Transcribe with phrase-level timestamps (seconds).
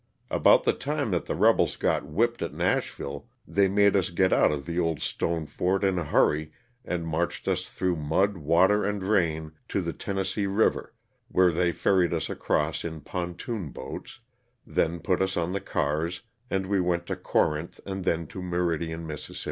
[0.31, 4.51] About the time that the rebels got whipped at Nashville they made us get out
[4.51, 6.51] of the old stone fort in a hurry
[6.83, 10.95] and marched us through mud, water and rain, to the Tennessee river,
[11.27, 14.21] where they ferried us across in pontoon boats,
[14.65, 19.05] then put us on the cars, and we went to Corinth and then to Meridian,
[19.05, 19.29] Miss.